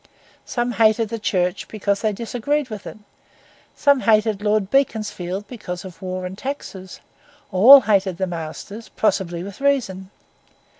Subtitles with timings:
[0.45, 2.97] Some hated the Church because they disagreed with it;
[3.75, 7.01] some hated Lord Beaconsfield because of war and taxes;
[7.51, 10.09] all hated the masters, possibly with reason.